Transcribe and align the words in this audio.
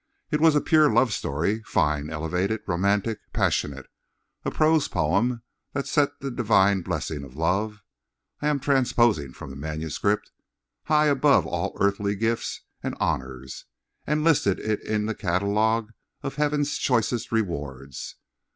It 0.31 0.41
was 0.41 0.55
a 0.55 0.61
pure 0.61 0.91
love 0.91 1.13
story, 1.13 1.61
fine, 1.61 2.09
elevated, 2.09 2.61
romantic, 2.65 3.19
passionate—a 3.33 4.49
prose 4.49 4.87
poem 4.87 5.43
that 5.73 5.85
set 5.85 6.21
the 6.21 6.31
divine 6.31 6.81
blessing 6.81 7.23
of 7.23 7.35
love 7.35 7.83
(I 8.41 8.47
am 8.47 8.59
transposing 8.59 9.31
from 9.33 9.51
the 9.51 9.55
manuscript) 9.55 10.31
high 10.85 11.05
above 11.05 11.45
all 11.45 11.77
earthly 11.79 12.15
gifts 12.15 12.61
and 12.81 12.95
honours, 12.95 13.65
and 14.07 14.23
listed 14.23 14.59
it 14.59 14.81
in 14.81 15.05
the 15.05 15.13
catalogue 15.13 15.93
of 16.23 16.33
heaven's 16.37 16.79
choicest 16.79 17.31
rewards. 17.31 18.15